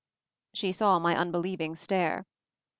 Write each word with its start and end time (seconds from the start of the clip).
She 0.55 0.71
saw 0.71 0.97
my 0.97 1.15
unbelieving 1.15 1.75
stare. 1.75 2.25